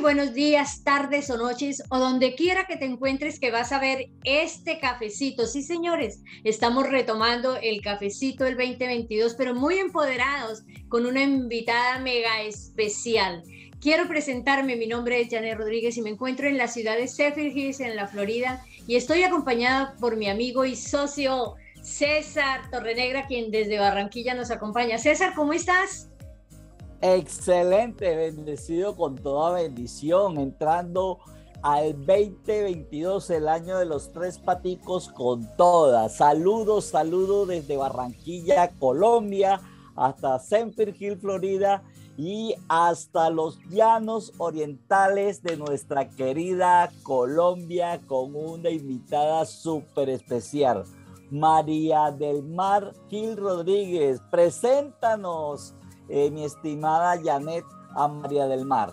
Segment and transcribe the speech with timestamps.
[0.00, 4.10] Buenos días, tardes o noches, o donde quiera que te encuentres que vas a ver
[4.22, 5.44] este cafecito.
[5.44, 12.42] Sí, señores, estamos retomando el cafecito del 2022, pero muy empoderados con una invitada mega
[12.42, 13.42] especial.
[13.80, 17.56] Quiero presentarme, mi nombre es Janet Rodríguez y me encuentro en la ciudad de Sheffield
[17.56, 23.50] Hills, en la Florida, y estoy acompañada por mi amigo y socio César Torrenegra, quien
[23.50, 24.96] desde Barranquilla nos acompaña.
[24.98, 26.08] César, ¿cómo estás?
[27.00, 31.20] Excelente, bendecido con toda bendición, entrando
[31.62, 36.16] al 2022, el año de los tres paticos con todas.
[36.16, 39.60] Saludos, saludos desde Barranquilla, Colombia,
[39.94, 41.84] hasta Semper Hill, Florida
[42.16, 50.82] y hasta los llanos orientales de nuestra querida Colombia con una invitada súper especial.
[51.30, 55.74] María del Mar Gil Rodríguez, preséntanos
[56.08, 57.64] eh, mi estimada Janet
[57.94, 58.92] a María del Mar.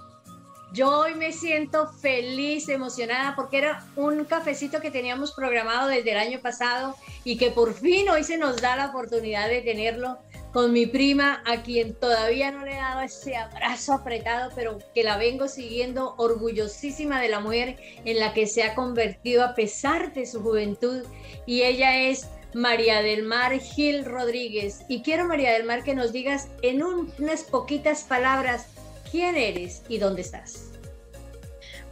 [0.73, 6.17] Yo hoy me siento feliz, emocionada, porque era un cafecito que teníamos programado desde el
[6.17, 10.17] año pasado y que por fin hoy se nos da la oportunidad de tenerlo
[10.51, 15.03] con mi prima, a quien todavía no le he dado ese abrazo apretado, pero que
[15.03, 20.13] la vengo siguiendo orgullosísima de la mujer en la que se ha convertido a pesar
[20.13, 21.03] de su juventud.
[21.45, 24.85] Y ella es María del Mar Gil Rodríguez.
[24.87, 28.67] Y quiero, María del Mar, que nos digas en unas poquitas palabras
[29.11, 30.71] quién eres y dónde estás.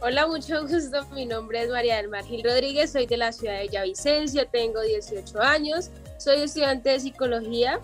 [0.00, 1.06] Hola, mucho gusto.
[1.12, 4.80] Mi nombre es María del Mar Gil Rodríguez, soy de la ciudad de Villavicencio, tengo
[4.80, 7.78] 18 años, soy estudiante de psicología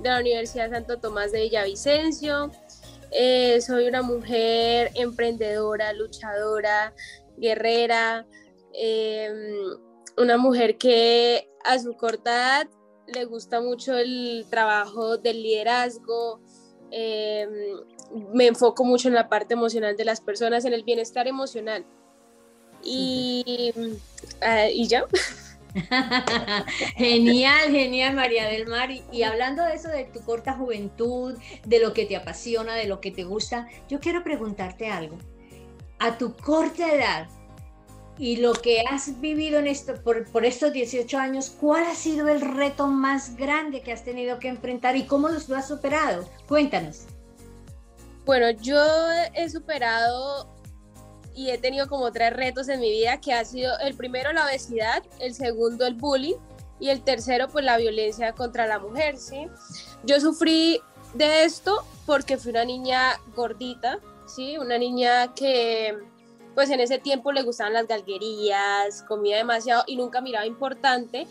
[0.00, 2.50] de la Universidad Santo Tomás de Villavicencio.
[3.12, 6.92] Eh, soy una mujer emprendedora, luchadora,
[7.38, 8.26] guerrera,
[8.74, 9.85] em,
[10.16, 12.68] una mujer que a su corta edad
[13.06, 16.40] le gusta mucho el trabajo del liderazgo,
[16.90, 17.50] em,
[18.32, 21.84] me enfoco mucho en la parte emocional de las personas, en el bienestar emocional.
[22.82, 23.72] Y,
[24.42, 25.06] ah, y ya.
[26.96, 28.90] genial, genial, María del Mar.
[28.90, 33.00] Y, hablando de eso, de tu corta juventud, de lo que te apasiona, de lo
[33.00, 35.18] que te gusta, yo quiero preguntarte algo.
[35.98, 37.28] A tu corta edad,
[38.18, 42.40] y lo que has vivido en esto, por, estos 18 años, ¿cuál ha sido el
[42.40, 46.26] reto más grande que has tenido que enfrentar y cómo los has superado?
[46.48, 47.04] Cuéntanos.
[48.24, 48.82] Bueno, yo
[49.34, 50.48] he superado
[51.34, 54.46] y he tenido como tres retos en mi vida, que ha sido el primero la
[54.46, 56.36] obesidad, el segundo el bullying
[56.80, 59.46] y el tercero pues la violencia contra la mujer, ¿sí?
[60.04, 60.80] Yo sufrí
[61.14, 64.56] de esto porque fui una niña gordita, ¿sí?
[64.56, 65.94] Una niña que
[66.56, 71.26] pues en ese tiempo le gustaban las galguerías, comía demasiado y nunca miraba importante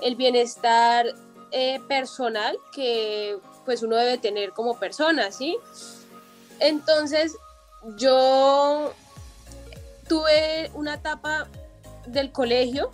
[0.00, 1.04] el bienestar
[1.50, 5.58] eh, personal que pues uno debe tener como persona, ¿sí?
[6.60, 7.36] Entonces
[7.96, 8.92] yo
[10.08, 11.48] tuve una etapa
[12.06, 12.92] del colegio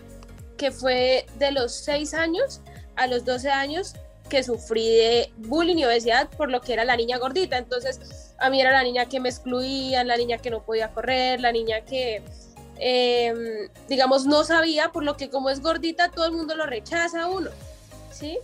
[0.56, 2.62] que fue de los 6 años
[2.96, 3.92] a los 12 años
[4.30, 7.58] que sufrí de bullying y obesidad por lo que era la niña gordita.
[7.58, 11.40] Entonces, a mí era la niña que me excluían, la niña que no podía correr,
[11.40, 12.22] la niña que,
[12.78, 17.22] em, digamos, no sabía, por lo que como es gordita, todo el mundo lo rechaza
[17.22, 17.50] a uno,
[18.10, 18.38] ¿sí?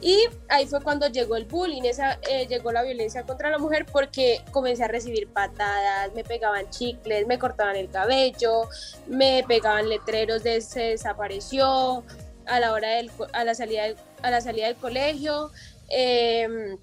[0.00, 4.42] Y ahí fue cuando llegó el bullying, eh, llegó la violencia contra la mujer porque
[4.50, 8.68] comencé a recibir patadas, me pegaban chicles, me cortaban el cabello,
[9.06, 12.04] me pegaban letreros de se desapareció
[12.46, 15.50] a la hora del, la salida del, a la salida del colegio.
[15.88, 16.78] Em,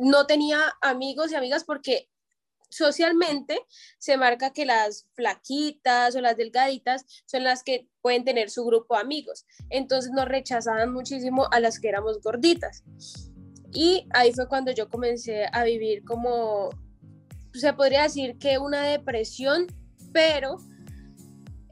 [0.00, 2.08] no tenía amigos y amigas porque
[2.70, 3.60] socialmente
[3.98, 8.94] se marca que las flaquitas o las delgaditas son las que pueden tener su grupo
[8.94, 9.44] de amigos.
[9.68, 12.82] Entonces nos rechazaban muchísimo a las que éramos gorditas.
[13.72, 16.70] Y ahí fue cuando yo comencé a vivir como,
[17.52, 19.66] se podría decir que una depresión,
[20.12, 20.56] pero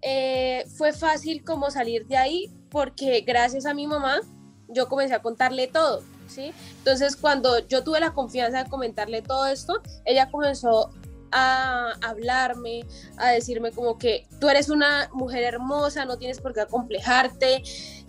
[0.03, 4.21] eh, fue fácil como salir de ahí porque gracias a mi mamá
[4.69, 6.05] yo comencé a contarle todo
[6.37, 10.91] Entonces, cuando yo tuve la confianza de comentarle todo esto, ella comenzó
[11.31, 12.85] a hablarme,
[13.19, 17.63] a decirme como que tú eres una mujer hermosa, no tienes por qué acomplejarte,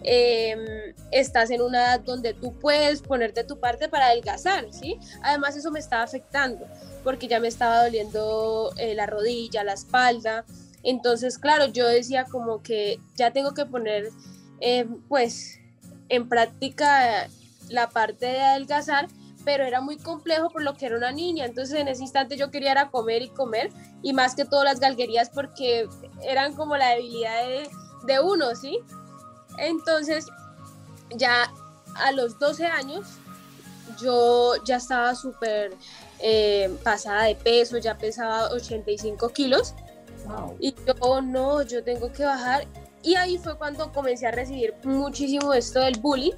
[0.03, 4.97] em, estás en una edad donde tú puedes ponerte tu parte para adelgazar, ¿sí?
[5.21, 6.65] Además eso me estaba afectando
[7.03, 10.45] porque ya me estaba doliendo eh, la rodilla, la espalda,
[10.83, 14.09] entonces claro, yo decía como que ya tengo que poner
[14.61, 15.59] em, pues
[16.07, 17.27] en práctica
[17.69, 19.07] la parte de adelgazar,
[19.45, 21.45] pero era muy complejo por lo que era una niña.
[21.45, 23.71] Entonces en ese instante yo quería era comer y comer,
[24.01, 25.87] y más que todo las galguerías porque
[26.23, 27.45] eran como la debilidad
[28.05, 28.79] de, uno, ¿sí?
[29.57, 30.25] Entonces
[31.15, 31.51] ya
[31.95, 33.07] a los 12 años
[33.99, 35.75] yo ya estaba súper
[36.19, 39.73] eh, pasada de peso, ya pesaba 85 kilos.
[40.59, 42.67] Y yo, no, yo tengo que bajar.
[43.01, 46.33] Y ahí fue cuando comencé a recibir muchísimo esto del bullying.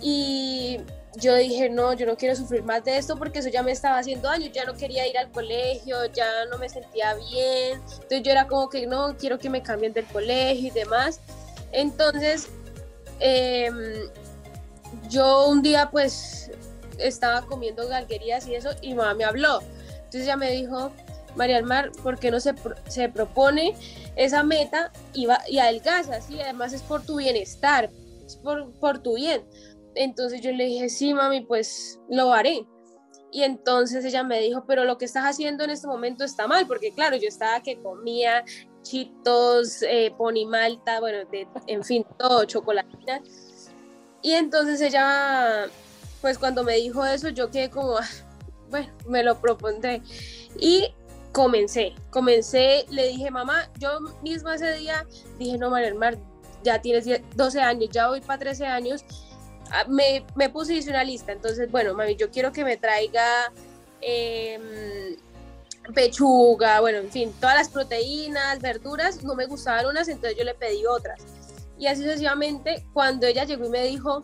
[0.00, 0.78] Y
[1.16, 3.98] yo dije, no, yo no quiero sufrir más de esto porque eso ya me estaba
[3.98, 8.30] haciendo daño, ya no quería ir al colegio, ya no me sentía bien, entonces yo
[8.30, 11.20] era como que no, quiero que me cambien del colegio y demás.
[11.72, 12.48] Entonces,
[13.20, 14.08] em,
[15.08, 16.50] yo un día pues
[16.98, 19.60] estaba comiendo galguerías y eso y mamá me habló.
[19.96, 20.92] Entonces ella me dijo,
[21.34, 22.54] María Almar, ¿por qué no se,
[22.88, 23.74] se propone
[24.16, 26.20] esa meta y, va, y adelgaza?
[26.20, 26.40] ¿sí?
[26.40, 27.90] Además es por tu bienestar,
[28.26, 29.42] es por, por tu bien.
[30.00, 32.64] Entonces yo le dije, sí, mami, pues lo haré.
[33.32, 36.68] Y entonces ella me dijo, pero lo que estás haciendo en este momento está mal,
[36.68, 38.44] porque claro, yo estaba que comía
[38.82, 40.14] chitos, eh,
[40.46, 41.28] malta, bueno,
[41.66, 43.20] en fin, todo, chocolatina.
[44.22, 45.66] Y entonces ella,
[46.20, 48.08] pues cuando me dijo eso, yo quedé como, ah,
[48.70, 50.00] bueno, me lo propondré.
[50.60, 50.94] Y
[51.32, 55.04] comencé, comencé, le dije, mamá, yo misma ese día
[55.40, 56.16] dije, no, María Mar,
[56.62, 57.04] ya tienes
[57.34, 59.04] 12 años, ya voy para 13 años
[59.88, 61.32] me, me puse hice una lista.
[61.32, 63.52] Entonces, bueno, mami, yo quiero que me traiga
[64.00, 65.16] em,
[65.94, 69.22] pechuga, bueno, en fin, todas las proteínas, verduras.
[69.22, 71.20] No me gustaban unas, entonces yo le pedí otras.
[71.78, 74.22] Y así sucesivamente, cuando ella llegó y me dijo,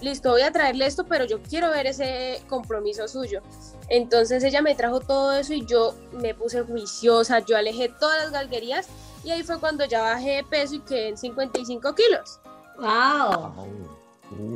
[0.00, 3.42] listo, voy a traerle esto, pero yo quiero ver ese compromiso suyo.
[3.88, 8.32] Entonces ella me trajo todo eso y yo me puse juiciosa, yo alejé todas las
[8.32, 8.88] galguerías
[9.24, 12.40] y ahí fue cuando ya bajé de peso y quedé en 55 kilos.
[12.78, 13.99] ¡Wow!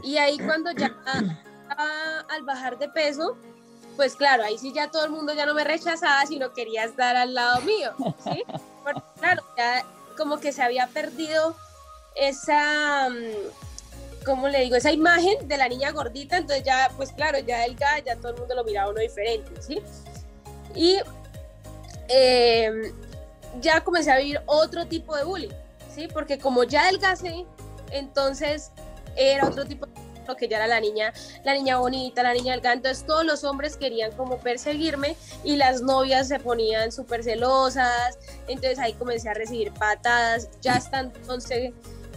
[0.03, 0.94] Y ahí cuando ya
[2.29, 3.37] al bajar de peso,
[3.97, 7.17] pues claro, ahí sí ya todo el mundo ya no me rechazaba, sino quería estar
[7.17, 7.93] al lado mío,
[8.25, 8.43] ¿sí?
[8.85, 9.85] Porque claro, ya
[10.17, 11.56] como que se había perdido
[12.15, 14.76] esa, mm, ¿cómo le digo?
[14.76, 18.38] Esa imagen de la niña gordita, entonces ya, pues claro, ya el ya todo el
[18.38, 19.81] mundo lo miraba uno diferente, ¿sí?
[20.75, 20.99] Y
[22.09, 22.93] em,
[23.61, 25.55] ya comencé a vivir otro tipo de bullying,
[25.94, 26.09] ¿sí?
[26.12, 27.47] Porque como ya adelgacé,
[27.91, 28.71] entonces
[29.16, 29.93] era otro tipo de
[30.26, 31.12] lo que ya era la niña,
[31.44, 35.82] la niña bonita, la niña delgada, entonces todos los hombres querían como perseguirme y las
[35.82, 38.19] novias se ponían súper celosas,
[38.49, 41.12] entonces ahí comencé a recibir patadas, ya están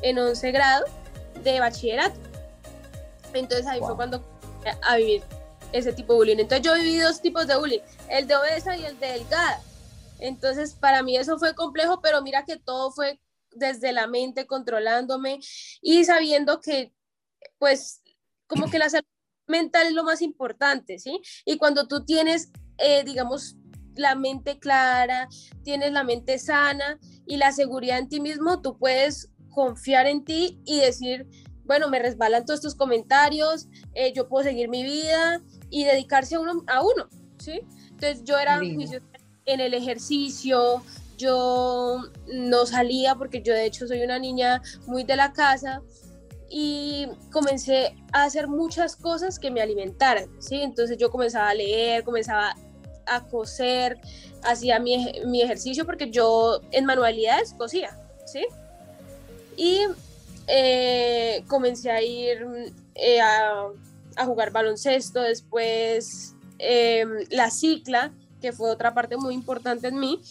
[0.01, 0.85] en 11 grado
[1.43, 2.19] de bachillerato,
[3.33, 4.23] entonces ahí fue cuando
[4.83, 5.23] a vivir
[5.71, 8.85] ese tipo de bullying, entonces yo viví dos tipos de bullying, el de obesa y
[8.85, 9.61] el de delgada,
[10.19, 13.19] entonces para mí eso fue complejo, pero mira que todo fue
[13.57, 15.39] desde la mente, controlándome
[15.81, 16.93] y sabiendo que,
[17.57, 18.01] pues,
[18.47, 19.05] como que la salud
[19.47, 21.21] mental es lo más importante, ¿sí?
[21.45, 23.55] Y cuando tú tienes, eh, digamos,
[23.95, 25.27] la mente clara,
[25.63, 30.59] tienes la mente sana y la seguridad en ti mismo, tú puedes confiar en ti
[30.65, 31.27] y decir,
[31.63, 36.39] bueno, me resbalan todos estos comentarios, eh, yo puedo seguir mi vida y dedicarse a
[36.39, 37.09] uno, a uno,
[37.39, 37.61] ¿sí?
[37.89, 40.83] Entonces yo era en el ejercicio,
[41.17, 45.81] yo no salía porque yo de hecho soy una niña muy de la casa
[46.49, 50.61] y comencé a hacer muchas cosas que me alimentaran, ¿sí?
[50.61, 52.55] Entonces yo comenzaba a leer, comenzaba
[53.05, 53.99] a coser,
[54.43, 58.45] hacía mi, mi ejercicio porque yo en manualidades cosía, ¿sí?
[59.57, 59.81] Y
[60.47, 62.45] eh, comencé a ir
[62.95, 63.67] eh, a,
[64.15, 70.21] a, jugar baloncesto, después em, la cicla, que fue otra parte muy importante en mí,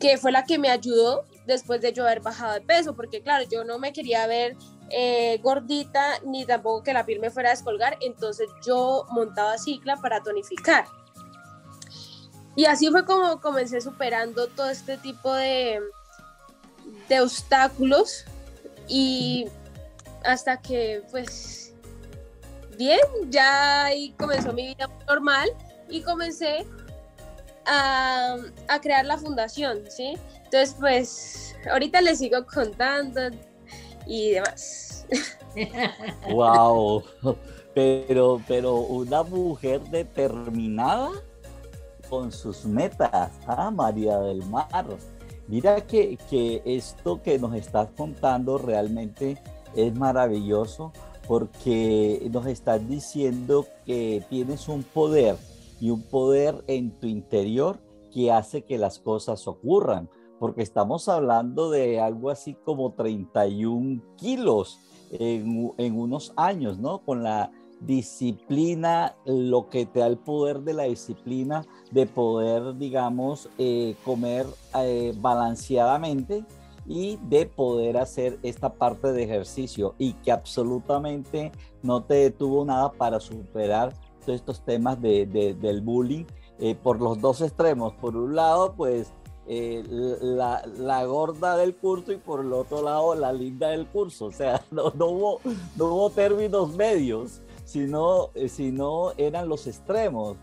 [0.00, 3.44] que fue la que me ayudó después de yo haber bajado de peso, porque claro,
[3.50, 4.56] yo no me quería ver
[4.90, 9.96] eh, gordita ni tampoco que la piel me fuera a descolgar, entonces yo montaba cicla
[9.96, 10.86] para tonificar.
[12.54, 15.80] Y así fue como comencé superando todo este tipo de,
[17.08, 18.24] de obstáculos
[18.88, 19.46] y
[20.24, 21.74] hasta que pues
[22.76, 25.48] bien, ya comenzó mi vida normal
[25.88, 26.66] y comencé
[27.66, 28.36] a,
[28.80, 30.16] crear la fundación, ¿sí?
[30.44, 33.20] Entonces, pues, ahorita les sigo contando
[34.06, 35.06] y demás.
[36.30, 37.02] Wow,
[37.74, 41.10] pero, pero una mujer determinada
[42.10, 43.70] con sus metas, ¿ah?
[43.70, 44.84] María del Mar.
[45.48, 49.38] Mira que, que esto que nos estás contando realmente
[49.74, 50.92] es maravilloso
[51.26, 55.36] porque nos estás diciendo que tienes un poder
[55.80, 57.78] y un poder en tu interior
[58.12, 64.80] que hace que las cosas ocurran, porque estamos hablando de algo así como 31 kilos
[65.10, 66.98] en, en unos años, ¿no?
[66.98, 73.48] Con la disciplina, lo que te da el poder de la disciplina de poder, digamos,
[73.58, 76.44] eh, comer eh, balanceadamente
[76.86, 81.52] y de poder hacer esta parte de ejercicio y que absolutamente
[81.82, 83.92] no te detuvo nada para superar
[84.26, 86.24] todos estos temas de, del bullying
[86.58, 87.94] eh, por los dos extremos.
[87.94, 89.12] Por un lado, pues
[89.46, 89.84] eh,
[90.20, 94.26] la, la, gorda del curso y por el otro lado la linda del curso.
[94.26, 95.40] O sea, no, no, hubo,
[95.76, 100.36] no hubo términos medios, sino, eh, sino eran los extremos.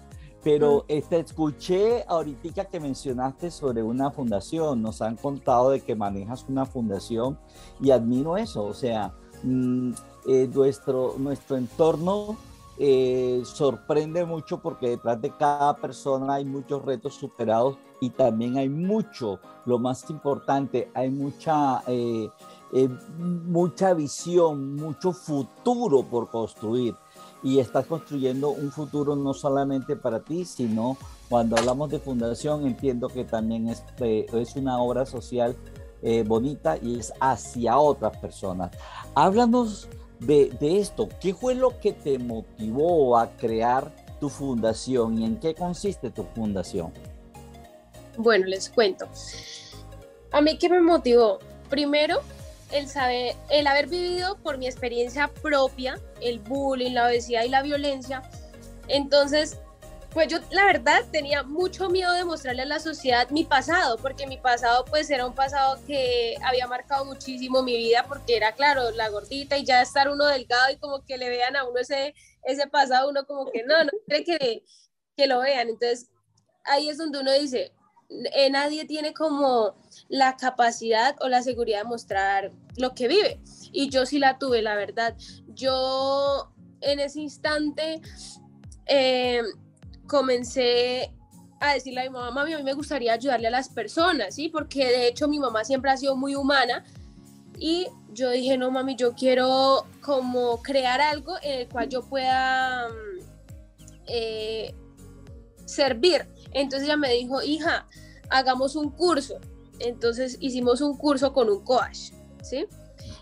[0.43, 6.45] Pero este, escuché ahorita que mencionaste sobre una fundación, nos han contado de que manejas
[6.49, 7.39] una fundación
[7.79, 9.13] y admiro eso, o sea,
[9.43, 9.93] mm,
[10.27, 12.35] eh, nuestro, nuestro entorno
[12.77, 18.69] eh, sorprende mucho porque detrás de cada persona hay muchos retos superados y también hay
[18.69, 22.29] mucho, lo más importante, hay mucha, eh,
[23.19, 26.95] mucha visión, mucho futuro por construir
[27.43, 30.97] y estás construyendo un futuro no solamente para ti, sino
[31.29, 35.55] cuando hablamos de fundación entiendo que también es, eh, es una obra social
[36.01, 38.71] eh, bonita y es hacia otras personas.
[39.13, 39.89] Háblanos
[40.25, 45.53] de, esto, ¿qué fue lo que te motivó a crear tu fundación y en qué
[45.53, 46.93] consiste tu fundación?
[48.17, 49.07] Bueno, les cuento.
[50.31, 51.39] A mí qué me motivó?
[51.69, 52.21] Primero,
[52.71, 57.61] el, saber, el haber vivido por mi experiencia propia el bullying, la obesidad y la
[57.61, 58.21] violencia.
[58.87, 59.59] Entonces,
[60.13, 64.27] pues yo la verdad tenía mucho miedo de mostrarle a la sociedad mi pasado, porque
[64.27, 68.91] mi pasado pues era un pasado que había marcado muchísimo mi vida, porque era claro,
[68.91, 72.13] la gordita y ya estar uno delgado y como que le vean a uno ese,
[72.43, 74.63] ese pasado, uno como que no, no cree que,
[75.17, 75.69] que lo vean.
[75.69, 76.09] Entonces,
[76.65, 77.73] ahí es donde uno dice,
[78.33, 79.75] eh, nadie tiene como
[80.09, 83.39] la capacidad o la seguridad de mostrar lo que vive.
[83.71, 85.15] Y yo sí la tuve, la verdad.
[85.47, 88.01] Yo en ese instante
[88.85, 89.41] eh,
[90.13, 91.11] comencé
[91.59, 94.47] a decirle a mi mamá, mami, a mí me gustaría ayudarle a las personas, ¿sí?
[94.47, 96.85] Porque de hecho mi mamá siempre ha sido muy humana
[97.57, 102.89] y yo dije, no, mami, yo quiero como crear algo en el cual yo pueda
[104.05, 104.75] eh,
[105.65, 106.27] servir.
[106.51, 107.87] Entonces ella me dijo, hija,
[108.29, 109.39] hagamos un curso.
[109.79, 112.11] Entonces hicimos un curso con un coach,
[112.43, 112.67] ¿sí?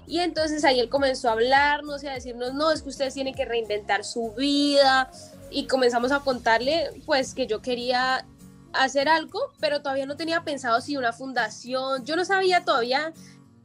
[0.08, 3.34] Y entonces ahí él comenzó a hablarnos y a decirnos, no, es que ustedes tienen
[3.34, 5.10] que reinventar su vida.
[5.52, 8.26] Y comenzamos a contarle, pues, que yo quería
[8.74, 13.14] hacer algo, pero todavía no tenía pensado si una fundación, yo no sabía todavía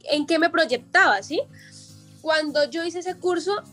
[0.03, 1.41] en qué me proyectaba, ¿sí?
[2.21, 3.63] Cuando yo hice ese curso,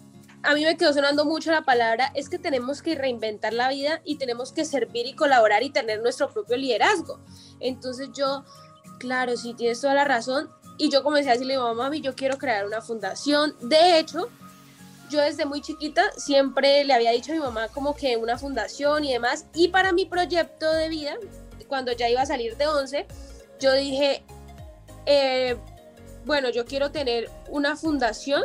[0.45, 4.01] a mí me quedó sonando mucho la palabra, es que tenemos que reinventar la vida
[4.05, 7.19] y tenemos que servir y colaborar y tener nuestro propio liderazgo.
[7.61, 8.45] Entonces yo,
[8.99, 10.51] claro, sí, tienes toda la razón.
[10.77, 13.55] Y yo comencé a decirle, mamá, mami, yo quiero crear una fundación.
[13.61, 14.29] De hecho,
[15.11, 19.05] yo desde muy chiquita siempre le había dicho a mi mamá como que una fundación
[19.05, 19.47] y demás.
[19.55, 21.17] Y para mi proyecto de vida,
[21.69, 23.07] cuando ya iba a salir de 11,
[23.61, 24.23] yo dije,
[25.07, 25.57] eh,
[26.25, 28.45] bueno, yo quiero tener una fundación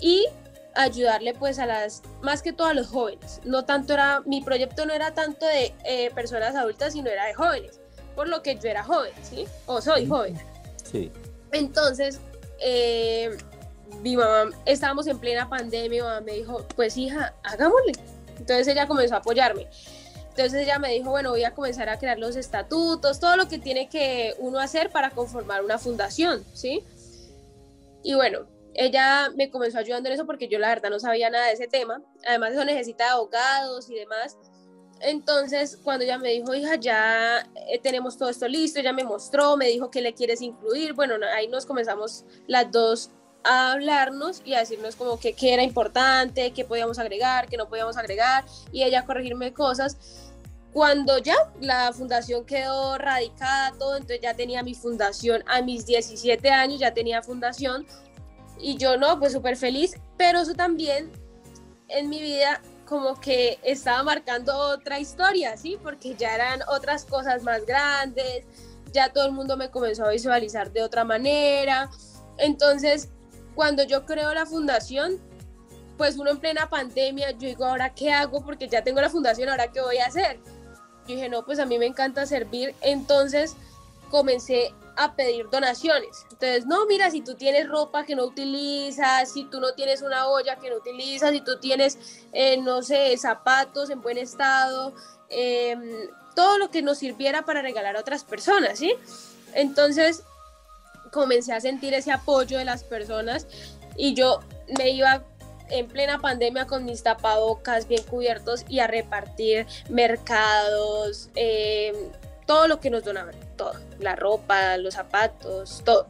[0.00, 0.26] y
[0.74, 3.40] ayudarle pues a las, más que todo a los jóvenes.
[3.44, 7.34] No tanto era, mi proyecto no era tanto de eh, personas adultas, sino era de
[7.34, 7.80] jóvenes,
[8.14, 9.46] por lo que yo era joven, ¿sí?
[9.66, 10.38] O soy joven.
[10.84, 11.10] Sí.
[11.52, 12.20] Entonces,
[12.60, 13.36] eh,
[14.00, 17.92] mi mamá, estábamos en plena pandemia, mi mamá me dijo, pues hija, hagámosle.
[18.38, 19.66] Entonces ella comenzó a apoyarme.
[20.30, 23.58] Entonces ella me dijo, bueno, voy a comenzar a crear los estatutos, todo lo que
[23.58, 26.84] tiene que uno hacer para conformar una fundación, ¿sí?
[28.02, 31.46] Y bueno, ella me comenzó ayudando en eso porque yo la verdad no sabía nada
[31.46, 32.02] de ese tema.
[32.26, 34.36] Además eso necesita abogados y demás.
[35.00, 37.38] Entonces, cuando ella me dijo, hija, ya
[37.68, 40.94] eh, tenemos todo esto listo, ella me mostró, me dijo que le quieres incluir.
[40.94, 43.10] Bueno, ahí nos comenzamos las dos
[43.46, 47.68] a hablarnos y a decirnos como que qué era importante, qué podíamos agregar, qué no
[47.68, 49.96] podíamos agregar, y ella corregirme cosas.
[50.72, 56.50] Cuando ya la fundación quedó radicada, todo, entonces ya tenía mi fundación a mis 17
[56.50, 57.86] años, ya tenía fundación,
[58.58, 61.10] y yo no, pues súper feliz, pero eso también
[61.88, 65.78] en mi vida como que estaba marcando otra historia, ¿sí?
[65.82, 68.44] Porque ya eran otras cosas más grandes,
[68.92, 71.90] ya todo el mundo me comenzó a visualizar de otra manera.
[72.38, 73.10] Entonces,
[73.56, 75.18] cuando yo creo la fundación,
[75.96, 78.44] pues uno en plena pandemia, yo digo, ¿ahora qué hago?
[78.44, 80.38] Porque ya tengo la fundación, ¿ahora qué voy a hacer?
[81.08, 82.74] Yo dije, no, pues a mí me encanta servir.
[82.82, 83.56] Entonces
[84.10, 86.26] comencé a pedir donaciones.
[86.30, 90.28] Entonces, no, mira, si tú tienes ropa que no utilizas, si tú no tienes una
[90.28, 91.98] olla que no utilizas, si tú tienes,
[92.32, 94.94] eh, no sé, zapatos en buen estado,
[95.28, 98.94] em, todo lo que nos sirviera para regalar a otras personas, ¿sí?
[99.54, 100.22] Entonces,
[101.16, 103.46] comencé a sentir ese apoyo de las personas
[103.96, 104.40] y yo
[104.76, 105.24] me iba
[105.70, 111.96] en plena pandemia con mis tapabocas bien cubiertos y a repartir mercados, em,
[112.44, 116.06] todo lo que nos donaban todo, la ropa, los zapatos, todo.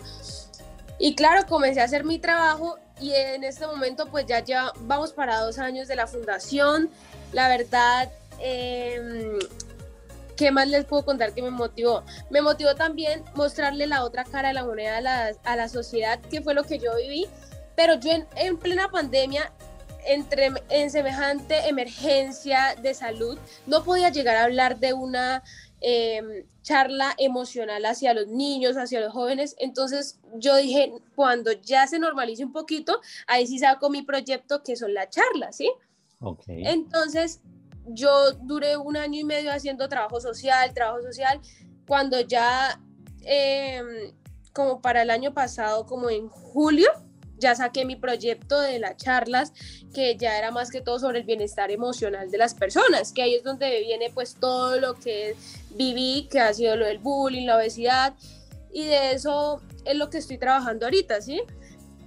[0.98, 5.12] Y claro, comencé a hacer mi trabajo y en este momento pues ya, ya vamos
[5.12, 6.90] para dos años de la fundación.
[7.32, 8.10] La verdad,
[8.40, 9.38] eh,
[10.36, 12.02] ¿qué más les puedo contar que me motivó?
[12.30, 16.20] Me motivó también mostrarle la otra cara de la moneda a la, a la sociedad,
[16.20, 17.26] que fue lo que yo viví.
[17.74, 19.52] Pero yo en, en plena pandemia
[20.06, 25.42] entre, en semejante emergencia de salud, no podía llegar a hablar de una
[25.80, 29.54] eh, charla emocional hacia los niños, hacia los jóvenes.
[29.58, 34.76] Entonces yo dije, cuando ya se normalice un poquito, ahí sí saco mi proyecto que
[34.76, 35.70] son las charlas, ¿sí?
[36.20, 36.66] Okay.
[36.66, 37.40] Entonces
[37.88, 41.40] yo duré un año y medio haciendo trabajo social, trabajo social,
[41.86, 42.80] cuando ya,
[43.22, 44.12] eh,
[44.52, 46.90] como para el año pasado, como en julio,
[47.38, 49.52] ya saqué mi proyecto de las charlas,
[49.94, 53.34] que ya era más que todo sobre el bienestar emocional de las personas, que ahí
[53.34, 55.36] es donde viene pues todo lo que
[55.70, 58.14] viví, que ha sido lo del bullying, la obesidad,
[58.72, 61.42] y de eso es lo que estoy trabajando ahorita, ¿sí?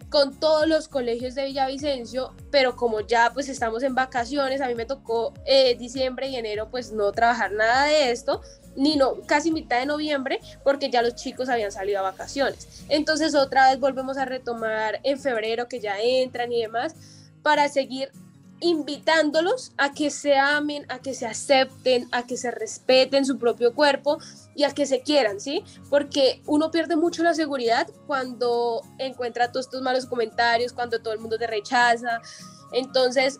[0.09, 4.75] Con todos los colegios de Villavicencio, pero como ya pues estamos en vacaciones, a mí
[4.75, 8.41] me tocó eh, diciembre y enero pues no trabajar nada de esto,
[8.75, 12.83] ni no, casi mitad de noviembre, porque ya los chicos habían salido a vacaciones.
[12.89, 16.95] Entonces otra vez volvemos a retomar en febrero que ya entran y demás,
[17.43, 18.11] para seguir
[18.61, 23.73] invitándolos a que se amen, a que se acepten, a que se respeten su propio
[23.73, 24.19] cuerpo
[24.59, 25.63] y a que se quieran, ¿sí?
[25.89, 31.21] Porque uno pierde mucho la seguridad cuando encuentra todos estos malos comentarios, cuando todo el
[31.21, 32.19] mundo te rechaza.
[32.73, 33.39] Entonces,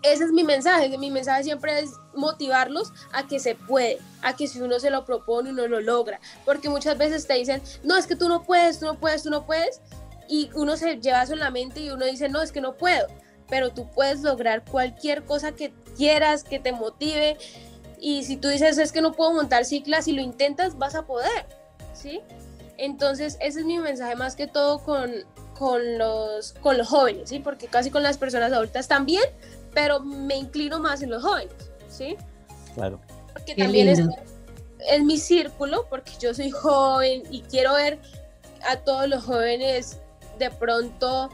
[0.00, 4.48] ese es mi mensaje, mi mensaje siempre es motivarlos a que se puede, a que
[4.48, 8.06] si uno se lo propone, uno lo logra, porque muchas veces te dicen, no, es
[8.06, 9.82] que tú no puedes, tú no puedes, tú no puedes,
[10.26, 12.78] y uno se lleva eso en la mente y uno dice, no, es que no
[12.78, 13.08] puedo,
[13.50, 17.36] pero tú puedes lograr cualquier cosa que quieras, que te motive,
[18.04, 21.06] y si tú dices, es que no puedo montar ciclas y lo intentas, vas a
[21.06, 21.46] poder,
[21.94, 22.20] ¿sí?
[22.76, 25.10] Entonces, ese es mi mensaje más que todo con,
[25.56, 27.38] con, los, con los jóvenes, ¿sí?
[27.38, 29.24] Porque casi con las personas adultas también,
[29.72, 31.54] pero me inclino más en los jóvenes,
[31.88, 32.18] ¿sí?
[32.74, 33.00] Claro.
[33.32, 34.02] Porque también es,
[34.80, 37.98] en mi círculo, porque yo soy joven y quiero ver
[38.68, 39.96] a todos los jóvenes
[40.38, 41.30] de pronto,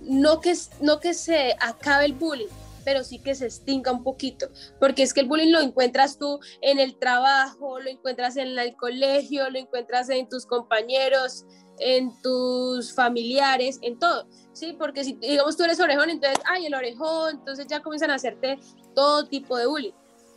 [0.00, 2.48] no que, no que se acabe el bullying,
[2.86, 6.38] pero sí que se extinga un poquito, porque es que el bullying lo encuentras tú
[6.60, 11.44] en el trabajo, lo encuentras en el colegio, lo encuentras en tus compañeros,
[11.80, 14.28] en tus familiares, en todo.
[14.52, 14.76] ¿sí?
[14.78, 18.56] Porque si, digamos, tú eres orejón, entonces, ay, el orejón, entonces ya comienzan a hacerte
[18.94, 19.92] todo tipo de bullying.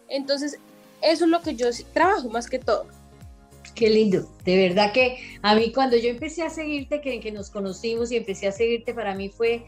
[0.08, 0.58] Entonces,
[1.04, 2.88] eso es lo que yo trabajo más que todo.
[3.76, 7.52] Qué lindo, de verdad que a mí cuando yo empecé a seguirte, que, que nos
[7.52, 9.64] conocimos y empecé a seguirte, para mí fue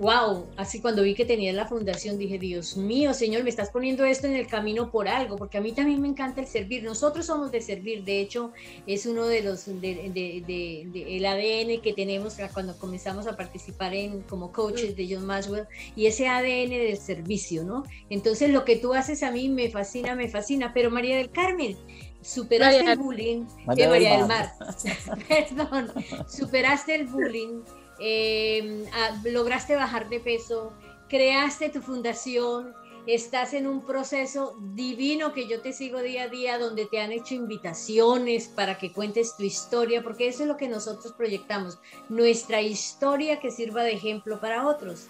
[0.00, 4.04] wow, así cuando vi que tenía la fundación dije, Dios mío, Señor, me estás poniendo
[4.04, 6.84] esto en el camino por algo, porque a mí también me encanta el servir.
[6.84, 8.52] Nosotros somos de servir, de hecho,
[8.86, 14.52] es uno de los, de, el ADN que tenemos cuando comenzamos a participar en como
[14.52, 17.84] coaches de John Maxwell, y ese ADN del servicio, ¿no?
[18.10, 21.76] Entonces lo que tú haces a mí me fascina, me fascina, pero María del Carmen,
[22.22, 24.52] superaste el bullying, María, María del Mar,
[25.28, 25.92] perdón,
[26.28, 27.62] superaste el bullying
[27.98, 28.84] eh,
[29.24, 30.72] lograste bajar de peso,
[31.08, 32.74] creaste tu fundación,
[33.06, 37.10] estás en un proceso divino que yo te sigo día a día, donde te han
[37.10, 42.60] hecho invitaciones para que cuentes tu historia, porque eso es lo que nosotros proyectamos, nuestra
[42.60, 45.08] historia que sirva de ejemplo para otros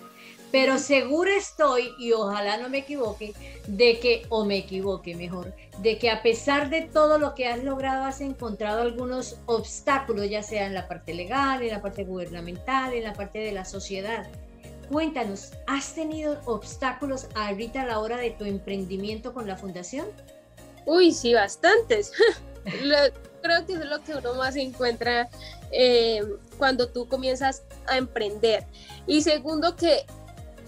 [0.51, 3.35] pero segura estoy, y ojalá no me equivoque,
[3.67, 7.63] de que, o me equivoque mejor, de que a pesar de todo lo que has
[7.63, 12.95] logrado, has encontrado algunos obstáculos, ya sea en la parte legal, en la parte gubernamental,
[12.95, 14.27] en la parte de la sociedad.
[14.91, 20.07] Cuéntanos, ¿has tenido obstáculos ahorita a la hora de tu emprendimiento con la fundación?
[20.87, 22.13] Uy, sí, bastantes.
[23.43, 25.29] creo que es lo que uno más encuentra
[25.71, 26.23] eh,
[26.57, 28.65] cuando tú comienzas a emprender.
[29.07, 30.07] Y segundo, que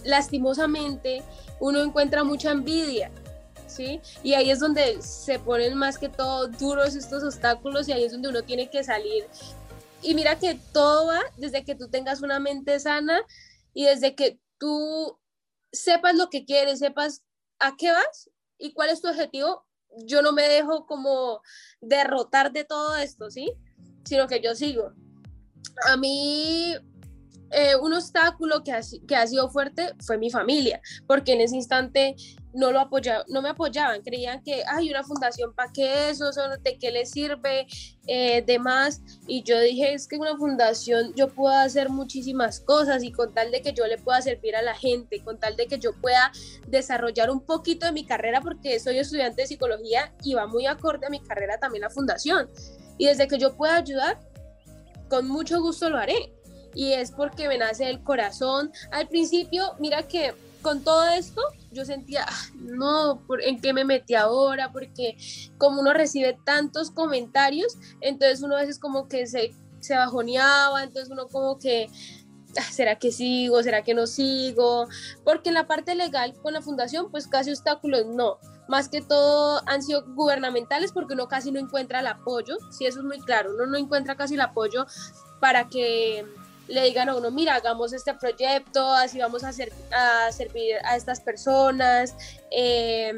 [0.04, 1.22] lastimosamente
[1.58, 3.10] uno encuentra mucha envidia,
[3.66, 4.00] ¿sí?
[4.22, 8.12] Y ahí es donde se ponen más que todo duros estos obstáculos y ahí es
[8.12, 9.24] donde uno tiene que salir.
[10.02, 13.20] Y mira que todo va desde que tú tengas una mente sana
[13.74, 15.18] y desde que tú
[15.72, 17.22] sepas lo que quieres, sepas
[17.58, 19.64] a qué vas y cuál es tu objetivo.
[20.04, 21.42] Yo no me dejo como
[21.80, 23.52] derrotar de todo esto, ¿sí?
[24.04, 24.92] Sino que yo sigo.
[25.86, 26.74] A mí
[27.52, 32.14] eh, un obstáculo que ha, sido fuerte fue mi familia, porque en ese instante
[32.52, 32.72] no
[33.42, 36.30] me apoyaban, creían que hay una fundación para qué eso,
[36.62, 37.66] de qué le sirve,
[38.06, 39.00] eh, demás.
[39.26, 43.50] Y yo dije, es que una fundación yo puedo hacer muchísimas cosas y con tal
[43.50, 46.30] de que yo le pueda servir a la gente, con tal de que yo pueda
[46.68, 51.06] desarrollar un poquito de mi carrera, porque soy estudiante de psicología y va muy acorde
[51.06, 52.48] a mi carrera también la fundación.
[52.98, 54.20] Y desde que yo pueda ayudar,
[55.08, 56.32] con mucho gusto lo haré
[56.74, 58.72] y es porque me nace el corazón.
[58.90, 64.14] Al principio, mira que con todo esto, yo sentía, ah, no, ¿en qué me metí
[64.14, 64.72] ahora?
[64.72, 65.16] Porque
[65.58, 71.10] como uno recibe tantos comentarios, entonces uno a veces como que se, se bajoneaba, entonces
[71.10, 71.88] uno como que,
[72.58, 73.62] ah, ¿será que sigo?
[73.62, 74.86] ¿Será que no sigo?
[75.24, 78.38] Porque en la parte legal con la fundación, pues casi obstáculos no.
[78.68, 83.00] Más que todo han sido gubernamentales porque uno casi no encuentra el apoyo, sí, eso
[83.00, 84.86] es muy claro, uno no encuentra casi el apoyo
[85.40, 86.24] para que
[86.70, 90.96] le digan a uno, mira, hagamos este proyecto, así vamos a, hacer, a servir a
[90.96, 92.14] estas personas
[92.50, 93.16] em,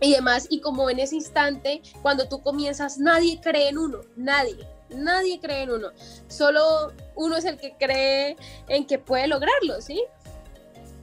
[0.00, 0.46] y demás.
[0.48, 5.62] Y como en ese instante, cuando tú comienzas, nadie cree en uno, nadie, nadie cree
[5.62, 5.90] en uno.
[6.28, 8.36] Solo uno es el que cree
[8.68, 10.02] en que puede lograrlo, ¿sí?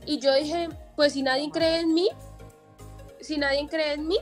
[0.06, 2.10] Y yo dije, pues si nadie cree en mí,
[3.21, 4.17] si nadie cree en mí,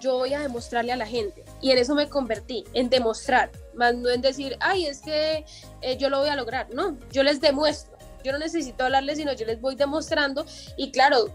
[0.00, 1.44] yo voy a demostrarle a la gente.
[1.60, 5.46] Y en eso me convertí, en demostrar, más no en decir, ay, es que
[5.80, 6.68] eh, yo lo voy a lograr.
[6.74, 7.96] No, yo les demuestro.
[8.24, 10.44] Yo no necesito hablarles, sino yo les voy demostrando.
[10.76, 11.32] Y claro,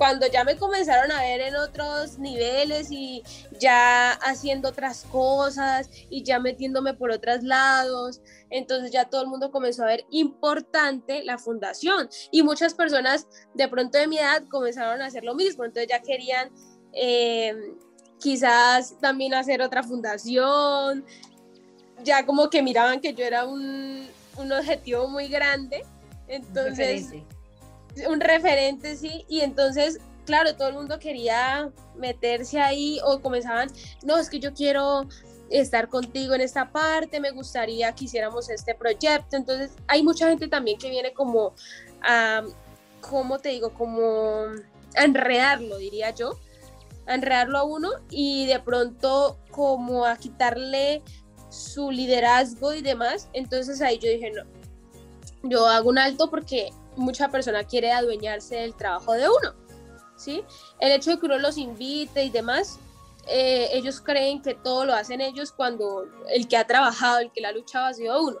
[0.00, 3.22] cuando ya me comenzaron a ver en otros niveles y
[3.58, 9.50] ya haciendo otras cosas y ya metiéndome por otros lados, entonces ya todo el mundo
[9.50, 15.02] comenzó a ver importante la fundación y muchas personas de pronto de mi edad comenzaron
[15.02, 16.50] a hacer lo mismo, entonces ya querían
[16.94, 17.54] eh,
[18.20, 21.04] quizás también hacer otra fundación,
[22.04, 25.84] ya como que miraban que yo era un, un objetivo muy grande,
[26.28, 27.04] entonces...
[27.04, 28.08] Un referente.
[28.08, 33.70] un referente, sí, y entonces, claro, todo el mundo quería meterse ahí o comenzaban,
[34.02, 35.06] no, es que yo quiero
[35.50, 40.48] estar contigo en esta parte, me gustaría que hiciéramos este proyecto, entonces hay mucha gente
[40.48, 41.54] también que viene como
[42.02, 42.42] a,
[43.00, 43.74] ¿cómo te digo?
[43.74, 44.44] Como
[44.96, 46.38] a enredarlo, diría yo,
[47.06, 51.02] a enredarlo a uno y de pronto como a quitarle
[51.50, 53.28] su liderazgo y demás.
[53.32, 54.44] Entonces ahí yo dije, no,
[55.42, 59.54] yo hago un alto porque mucha persona quiere adueñarse del trabajo de uno,
[60.16, 60.44] ¿sí?
[60.78, 62.78] El hecho de que uno los invite y demás,
[63.26, 67.40] eh, ellos creen que todo lo hacen ellos cuando el que ha trabajado, el que
[67.40, 68.38] la ha luchado ha sido uno.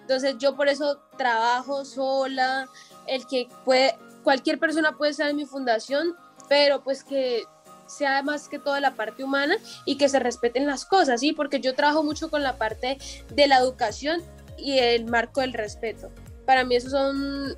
[0.00, 2.68] Entonces yo por eso trabajo sola,
[3.06, 6.14] el que puede, cualquier persona puede estar en mi fundación,
[6.48, 7.44] pero pues que
[7.86, 11.32] sea más que toda la parte humana y que se respeten las cosas, ¿sí?
[11.32, 12.98] Porque yo trabajo mucho con la parte
[13.34, 14.22] de la educación
[14.56, 16.10] y el marco del respeto.
[16.46, 17.56] Para mí eso son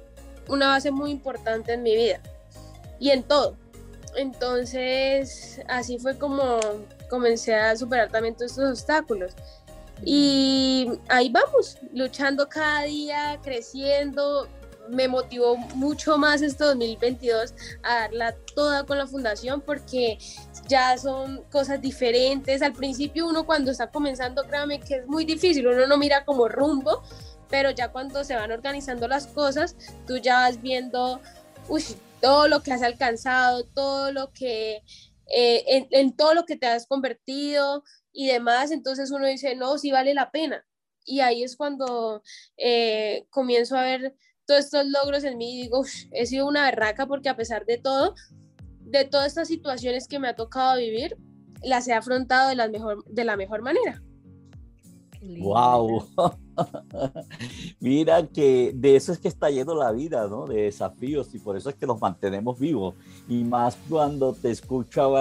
[0.49, 2.21] una base muy importante en mi vida
[2.99, 3.57] y en todo.
[4.17, 6.59] Entonces, así fue como
[7.11, 9.33] comencé a superar también todos estos obstáculos.
[10.05, 14.49] Y ahí vamos, luchando cada día, creciendo,
[14.91, 20.19] me motivó mucho más este 2022 a darla toda con la fundación porque
[20.69, 22.63] ya son cosas diferentes.
[22.63, 26.49] Al principio uno cuando está comenzando, créame que es muy difícil, uno no mira como
[26.49, 27.03] rumbo,
[27.49, 31.21] pero ya cuando se van organizando las cosas, tú ya vas viendo
[32.21, 34.83] todo lo que has alcanzado, todo lo que,
[35.27, 39.91] eh, en, todo lo que te has convertido y demás, entonces uno dice, no, sí
[39.91, 40.65] vale la pena.
[41.05, 42.23] Y ahí es cuando
[42.57, 47.29] eh, comienzo a ver todos estos logros en mí digo, he sido una berraca porque
[47.29, 48.15] a pesar de todo,
[48.81, 51.17] de todas estas situaciones que me ha tocado vivir,
[51.63, 54.03] las he afrontado de la mejor, de la mejor manera.
[55.41, 56.05] Wow.
[57.81, 60.47] Mira que de eso es que está lleno la vida, ¿no?
[60.47, 62.95] De desafíos y por eso es que nos mantenemos vivos.
[63.29, 65.13] Y más cuando te escucho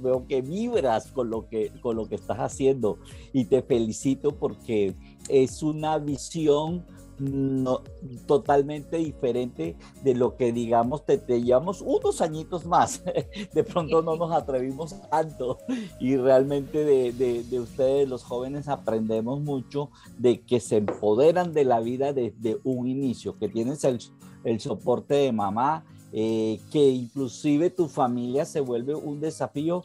[0.00, 2.98] veo que vibras con lo que, con lo que estás haciendo.
[3.32, 4.94] Y te felicito porque
[5.28, 6.86] es una visión
[7.18, 7.82] no,
[8.26, 13.02] totalmente diferente de lo que digamos te, te, llevamos unos añitos más.
[13.54, 15.58] De pronto no nos atrevimos tanto
[16.00, 21.80] y realmente de, de, ustedes los jóvenes aprendemos mucho de que se empoderan de la
[21.80, 23.98] vida desde un inicio, que tienes el,
[24.44, 29.82] el soporte de mamá, eh, que inclusive tu familia se vuelve un desafío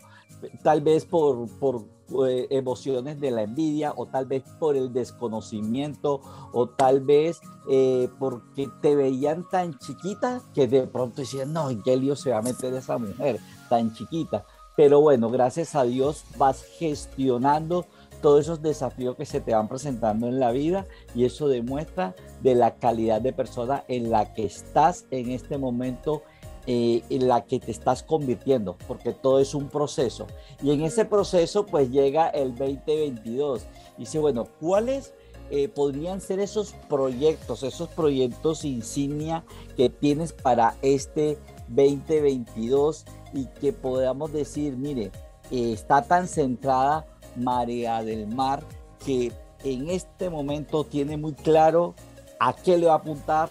[0.62, 1.86] tal vez por, por
[2.28, 7.40] eh, emociones de la envidia o tal vez por el desconocimiento o tal vez
[7.70, 12.32] eh, porque te veían tan chiquita que de pronto decían, no, ¿en qué lío se
[12.32, 13.40] va a meter esa mujer
[13.70, 14.46] tan chiquita?
[14.76, 17.86] Pero bueno, gracias a Dios vas gestionando
[18.22, 22.56] todos esos desafíos que se te van presentando en la vida y eso demuestra de
[22.56, 26.24] la calidad de persona en la que estás en este momento
[26.66, 30.28] eh, en la que te estás convirtiendo, porque todo es un proceso.
[30.62, 33.64] Y en ese proceso pues llega el 2022.
[33.98, 35.14] Y dice, bueno, ¿cuáles
[35.50, 39.44] eh, podrían ser esos proyectos, esos proyectos insignia
[39.76, 45.12] que tienes para este 2022 y que podamos decir, mire,
[45.52, 48.64] eh, está tan centrada María del Mar
[49.06, 49.32] que
[49.64, 51.94] en este momento tiene muy claro
[52.40, 53.50] a qué le va a apuntar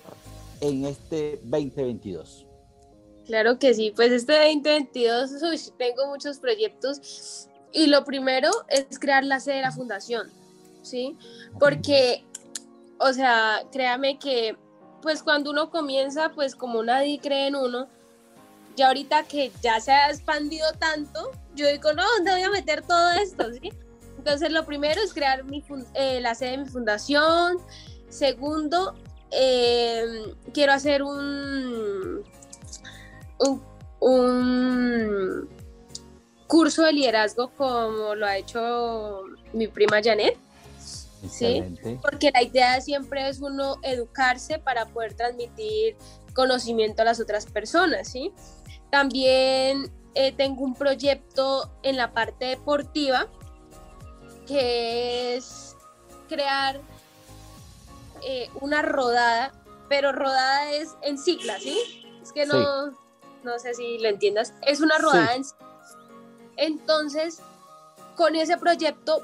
[0.60, 2.46] en este 2022?
[3.32, 9.40] Claro que sí, pues este 2022 tengo muchos proyectos y lo primero es crear la
[9.40, 10.30] sede de la fundación,
[10.82, 11.16] ¿sí?
[11.58, 12.26] Porque,
[12.98, 14.54] o sea, créame que
[15.00, 17.88] pues cuando uno comienza, pues como nadie cree en uno,
[18.76, 22.82] ya ahorita que ya se ha expandido tanto, yo digo, no, ¿dónde voy a meter
[22.82, 23.50] todo esto?
[23.54, 23.72] ¿sí?
[24.18, 25.64] Entonces, lo primero es crear mi
[25.94, 27.56] eh, la sede de mi fundación.
[28.10, 28.94] Segundo,
[29.30, 32.22] em, quiero hacer un,
[34.00, 35.48] un,
[36.46, 40.36] curso de liderazgo como lo ha hecho mi prima Janet.
[41.30, 41.62] ¿sí?
[42.02, 45.96] Porque la idea siempre es uno educarse para poder transmitir
[46.34, 48.32] conocimiento a las otras personas, ¿sí?
[48.90, 53.28] También eh, tengo un proyecto en la parte deportiva
[54.46, 55.76] que es
[56.28, 56.80] crear
[58.22, 59.52] eh, una rodada,
[59.88, 61.78] pero rodada es en cicla, ¿sí?
[62.22, 62.92] Es que no,
[63.44, 64.54] no sé si lo entiendas.
[64.66, 65.44] Es una rodada en
[66.56, 67.40] Entonces,
[68.16, 69.22] con ese proyecto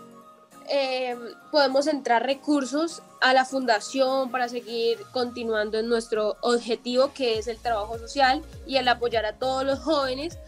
[0.68, 1.16] eh,
[1.50, 7.58] podemos entrar recursos a la fundación para seguir continuando en nuestro objetivo que es el
[7.58, 10.38] trabajo social y el apoyar a todos los jóvenes.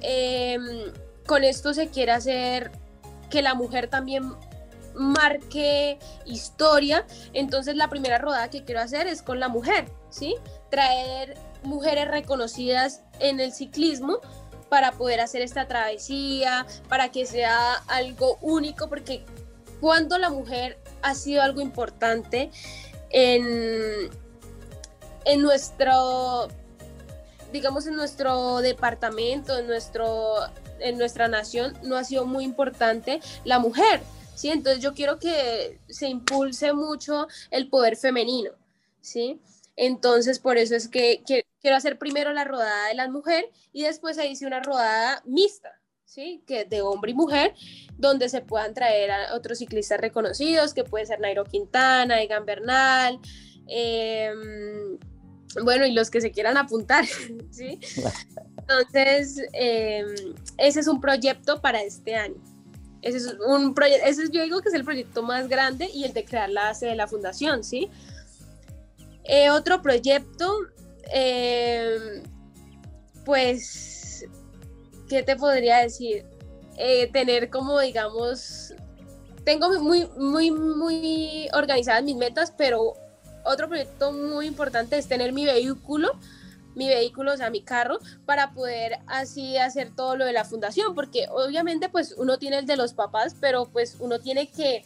[0.00, 0.58] Eh,
[1.26, 2.72] con esto se quiere hacer
[3.30, 4.34] que la mujer también
[4.94, 7.06] marque historia.
[7.32, 10.36] Entonces la primera rodada que quiero hacer es con la mujer, ¿sí?
[10.70, 14.20] Traer mujeres reconocidas en el ciclismo
[14.68, 19.24] para poder hacer esta travesía, para que sea algo único, porque
[19.80, 22.50] cuando la mujer ha sido algo importante
[23.10, 24.10] en,
[25.24, 26.48] en nuestro,
[27.52, 30.36] digamos, en nuestro departamento, en, nuestro,
[30.80, 34.00] en nuestra nación, no ha sido muy importante la mujer.
[34.34, 34.50] ¿sí?
[34.50, 38.50] Entonces yo quiero que se impulse mucho el poder femenino,
[39.00, 39.40] ¿sí?
[39.76, 41.22] Entonces por eso es que,
[41.60, 45.80] quiero hacer primero la rodada de la mujer y después ahí sí una rodada mixta,
[46.04, 46.42] ¿sí?
[46.46, 47.54] Que de hombre y mujer,
[47.96, 53.18] donde se puedan traer a otros ciclistas reconocidos, que puede ser Nairo Quintana, Egan Bernal,
[53.66, 54.98] em,
[55.62, 57.04] bueno, y los que se quieran apuntar,
[57.50, 57.80] ¿sí?
[58.58, 60.14] Entonces, em,
[60.58, 62.36] ese es un proyecto para este año.
[63.02, 66.14] Ese es un proyecto, ese yo digo que es el proyecto más grande y el
[66.14, 67.90] de crear la base de la fundación, ¿sí?
[69.24, 70.52] Eh, otro proyecto,
[71.10, 72.22] em,
[73.24, 74.26] pues,
[75.08, 76.26] ¿qué te podría decir?
[76.76, 78.74] Eh, tener como, digamos,
[79.44, 82.94] tengo muy, muy, muy organizadas mis metas, pero
[83.44, 86.12] otro proyecto muy importante es tener mi vehículo
[86.74, 90.94] mi vehículo, o sea, mi carro, para poder así hacer todo lo de la fundación,
[90.94, 94.84] porque obviamente pues uno tiene el de los papás, pero pues uno tiene que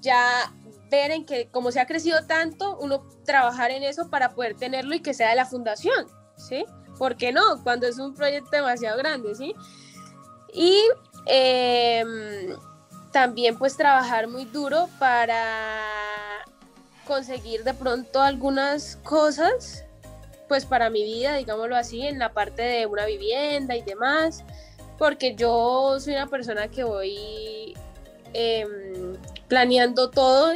[0.00, 0.52] ya
[0.90, 4.94] ver en que como se ha crecido tanto, uno trabajar en eso para poder tenerlo
[4.94, 6.64] y que sea de la fundación, ¿sí?
[6.98, 7.62] ¿Por qué no?
[7.62, 9.54] Cuando es un proyecto demasiado grande, ¿sí?
[10.52, 10.80] Y
[11.26, 12.56] em,
[13.12, 15.42] también pues trabajar muy duro para
[17.06, 19.84] conseguir de pronto algunas cosas
[20.48, 24.44] pues para mi vida, digámoslo así, en la parte de una vivienda y demás,
[24.96, 27.74] porque yo soy una persona que voy
[28.36, 29.16] em,
[29.48, 30.52] planeando todo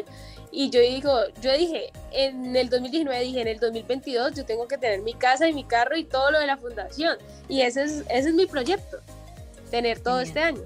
[0.53, 4.79] y yo digo, yo dije, en el 2019 dije, en el 2022 yo tengo que
[4.79, 7.17] tener mi casa y mi carro y todo lo de la fundación
[7.49, 8.99] y ese es, ese es mi proyecto,
[9.71, 10.63] tener todo este año.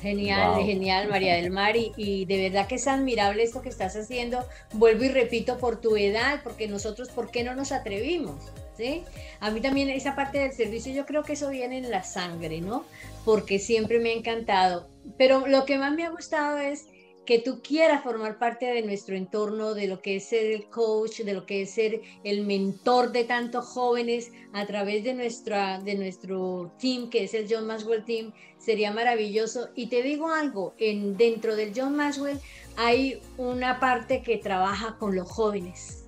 [0.00, 4.44] Genial, genial, María del Mar, y, de verdad que es admirable esto que estás haciendo.
[4.72, 8.36] Vuelvo y repito, por tu edad, porque nosotros, ¿por qué no nos atrevimos?
[8.76, 9.04] ¿Sí?
[9.40, 12.60] A mí también esa parte del servicio, yo creo que eso viene en la sangre,
[12.60, 12.84] ¿no?
[13.24, 14.88] Porque siempre me ha encantado.
[15.18, 16.86] Pero lo que más me ha gustado es
[17.26, 21.20] que tú quieras formar parte de nuestro entorno, de lo que es ser el coach,
[21.20, 25.94] de lo que es ser el mentor de tantos jóvenes a través de, nuestra, de
[25.94, 29.68] nuestro team, que es el John Maxwell Team, sería maravilloso.
[29.76, 32.40] Y te digo algo, en, dentro del John Maxwell
[32.76, 35.99] hay una parte que trabaja con los jóvenes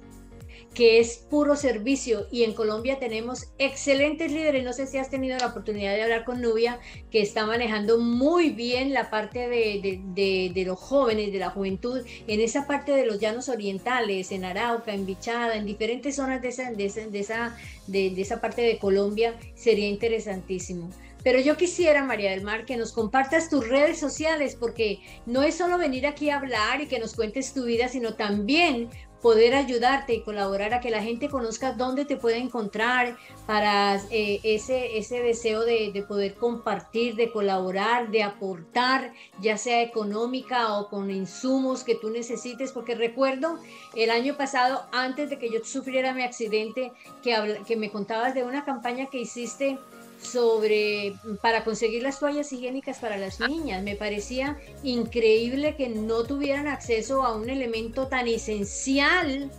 [0.74, 4.64] que es puro servicio y en Colombia tenemos excelentes líderes.
[4.64, 6.80] No sé si has tenido la oportunidad de hablar con Nubia,
[7.10, 12.66] que está manejando muy bien la parte de, los jóvenes, de la juventud, en esa
[12.66, 16.86] parte de los llanos orientales, en Arauca, en Bichada, en diferentes zonas de esa, de
[16.86, 17.56] esa,
[17.86, 20.90] de esa parte de Colombia, sería interesantísimo.
[21.22, 25.54] Pero yo quisiera, María del Mar, que nos compartas tus redes sociales, porque no es
[25.54, 28.88] solo venir aquí a hablar y que nos cuentes tu vida, sino también
[29.22, 34.40] poder ayudarte y colaborar a que la gente conozca dónde te puede encontrar para eh,
[34.42, 40.88] ese, ese deseo de, de, poder compartir, de colaborar, de aportar, ya sea económica o
[40.88, 43.58] con insumos que tú necesites, porque recuerdo
[43.94, 48.42] el año pasado, antes de que yo sufriera mi accidente, que, que me contabas de
[48.42, 49.78] una campaña que hiciste
[50.22, 53.48] sobre para conseguir las toallas higiénicas para las ah.
[53.48, 53.82] niñas.
[53.82, 59.50] Me parecía increíble que no tuvieran acceso a un elemento tan esencial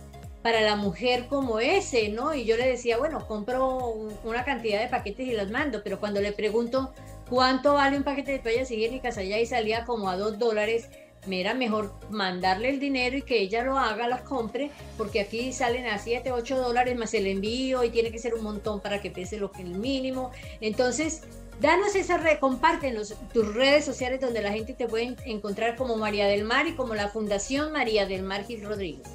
[0.42, 2.34] para la mujer como ese, ¿no?
[2.34, 6.20] Y yo le decía, bueno, compro una cantidad de paquetes y los mando, pero cuando
[6.20, 6.92] le pregunto
[7.30, 10.90] cuánto vale un paquete de toallas higiénicas allá y salía como a dos dólares,
[11.26, 15.52] me era mejor mandarle el dinero y que ella lo haga, las compre, porque aquí
[15.52, 19.00] salen a 7, 8 dólares más el envío y tiene que ser un montón para
[19.00, 20.30] que pese lo que el mínimo.
[20.60, 21.22] Entonces,
[21.60, 26.26] danos esa red, compártenos tus redes sociales donde la gente te puede encontrar como María
[26.26, 29.08] del Mar y como la Fundación María del Mar Gil Rodríguez.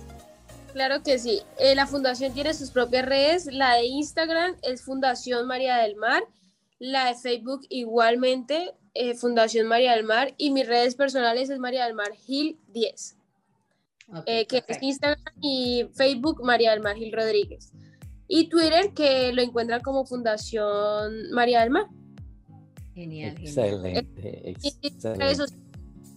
[0.74, 1.42] Claro que sí.
[1.58, 3.48] Eh, la fundación tiene sus propias redes.
[3.48, 6.24] La de Instagram es Fundación María del Mar.
[6.78, 11.86] La de Facebook igualmente eh, Fundación María del Mar y mis redes personales es María
[11.86, 13.16] del Mar Gil 10,
[14.26, 17.72] eh, que es Instagram y Facebook María del Mar Gil Rodríguez.
[18.28, 21.86] Y Twitter que lo encuentran como Fundación María del Mar.
[22.94, 23.38] Genial.
[23.40, 24.54] Excelente.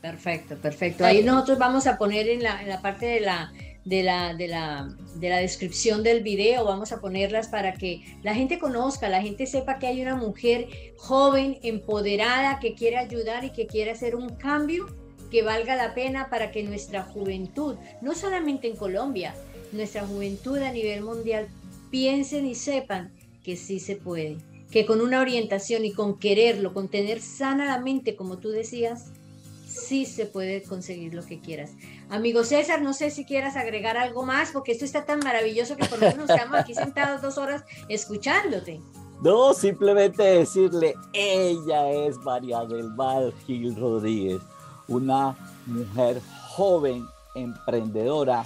[0.02, 1.04] Perfecto, perfecto.
[1.04, 3.52] Ahí nosotros vamos a poner en la, en la parte de la
[3.86, 8.34] de la, de la, de la descripción del video, vamos a ponerlas para que la
[8.34, 10.68] gente conozca, la gente sepa que hay una mujer
[10.98, 14.88] joven, empoderada, que quiere ayudar y que quiere hacer un cambio
[15.30, 19.36] que valga la pena para que nuestra juventud, no solamente en Colombia,
[19.72, 21.48] nuestra juventud a nivel mundial,
[21.92, 24.38] piensen y sepan que sí se puede,
[24.72, 29.12] que con una orientación y con quererlo, con tener sana la mente, como tú decías,
[29.76, 31.72] sí se puede conseguir lo que quieras.
[32.10, 35.86] Amigo César, no sé si quieras agregar algo más, porque esto está tan maravilloso que
[35.86, 38.82] por lo menos estamos aquí sentados dos horas escuchándote.
[39.22, 44.42] No, simplemente decirle, ella es María del Mar Gil Rodríguez,
[44.88, 45.36] una
[45.66, 48.46] mujer joven, emprendedora,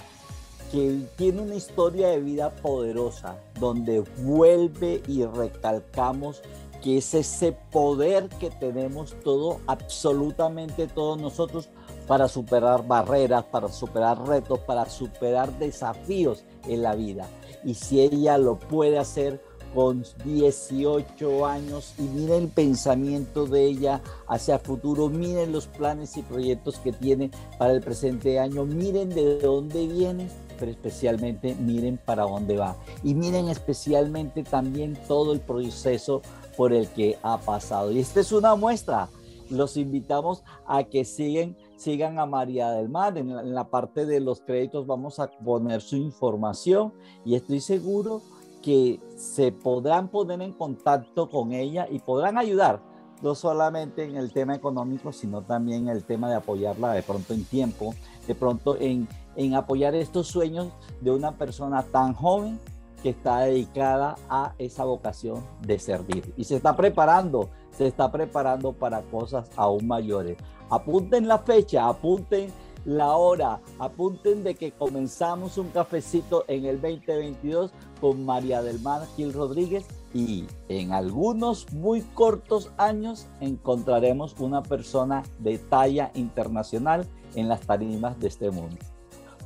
[0.70, 6.42] que tiene una historia de vida poderosa, donde vuelve y recalcamos
[6.82, 11.68] que es ese poder que tenemos todo, absolutamente todos nosotros,
[12.06, 17.28] para superar barreras, para superar retos, para superar desafíos en la vida.
[17.64, 19.40] Y si ella lo puede hacer
[19.74, 26.16] con 18 años y miren el pensamiento de ella hacia el futuro, miren los planes
[26.16, 31.98] y proyectos que tiene para el presente año, miren de dónde viene, pero especialmente miren
[31.98, 32.76] para dónde va.
[33.04, 36.22] Y miren especialmente también todo el proceso
[36.56, 37.90] por el que ha pasado.
[37.90, 39.08] Y esta es una muestra.
[39.48, 43.18] Los invitamos a que siguen, sigan a María del Mar.
[43.18, 46.92] En la, parte de los créditos vamos a poner su información
[47.24, 48.22] y estoy seguro
[48.62, 52.80] que se podrán poner en contacto con ella y podrán ayudar,
[53.22, 57.32] no solamente en el tema económico, sino también en el tema de apoyarla de pronto
[57.32, 57.94] en tiempo,
[58.26, 60.68] de pronto en, en apoyar estos sueños
[61.00, 62.60] de una persona tan joven
[63.02, 68.72] que está dedicada a esa vocación de servir y se está preparando, se está preparando
[68.72, 70.36] para cosas aún mayores.
[70.68, 72.52] Apunten la fecha, apunten
[72.84, 79.06] la hora, apunten de que comenzamos un cafecito en el 2022 con María del Mar
[79.16, 87.48] Gil Rodríguez y en algunos muy cortos años encontraremos una persona de talla internacional en
[87.48, 88.76] las tarimas de este mundo.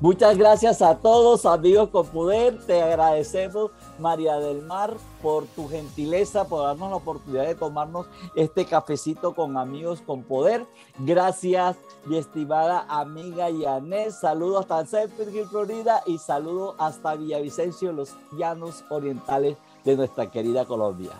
[0.00, 2.58] Muchas gracias a todos, amigos con poder.
[2.66, 8.64] Te agradecemos, María del Mar, por tu gentileza, por darnos la oportunidad de tomarnos este
[8.64, 10.66] cafecito con amigos con poder.
[10.98, 11.76] Gracias,
[12.06, 14.16] mi estimada amiga Yanes.
[14.18, 21.12] Saludos hasta Cenford, Florida, y saludos hasta Villavicencio, los llanos orientales de nuestra querida Colombia.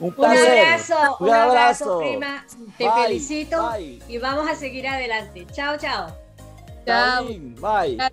[0.00, 2.46] Un, abrazo, un, abrazo, prima.
[2.76, 5.46] Te felicito y vamos a seguir adelante.
[5.52, 6.25] Chao, chao.
[6.86, 7.24] Chao.
[7.60, 8.10] Bye.